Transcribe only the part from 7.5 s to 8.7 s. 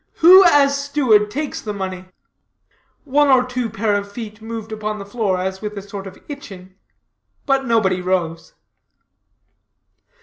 nobody rose.